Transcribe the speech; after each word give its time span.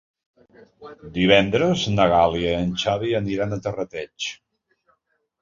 Divendres 1.17 1.83
na 1.97 2.07
Gal·la 2.13 2.41
i 2.47 2.57
en 2.61 2.73
Xavi 2.85 3.13
aniran 3.21 3.55
a 3.55 3.61
Terrateig. 3.69 4.31